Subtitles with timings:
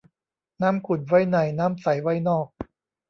[0.61, 2.47] น้ำขุ่นไว้ในน้ำใสไว้นอก